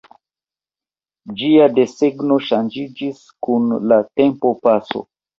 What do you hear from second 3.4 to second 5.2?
kun la tempopaso.